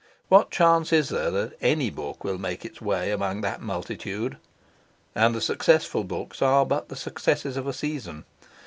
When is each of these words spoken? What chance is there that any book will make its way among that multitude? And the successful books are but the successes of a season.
What 0.29 0.49
chance 0.49 0.91
is 0.91 1.09
there 1.09 1.29
that 1.29 1.53
any 1.61 1.91
book 1.91 2.23
will 2.23 2.39
make 2.39 2.65
its 2.65 2.81
way 2.81 3.11
among 3.11 3.41
that 3.41 3.61
multitude? 3.61 4.37
And 5.13 5.35
the 5.35 5.41
successful 5.41 6.03
books 6.03 6.41
are 6.41 6.65
but 6.65 6.89
the 6.89 6.95
successes 6.95 7.55
of 7.55 7.67
a 7.67 7.73
season. 7.73 8.25